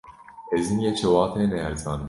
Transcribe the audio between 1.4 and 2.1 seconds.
ne erzan e.